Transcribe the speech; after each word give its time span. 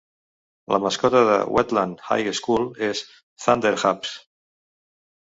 La 0.75 0.77
mascota 0.85 1.19
de 1.25 1.33
Wheatland 1.57 2.01
High 2.15 2.29
School 2.37 2.65
és 2.87 3.01
Thunderhawks. 3.43 4.15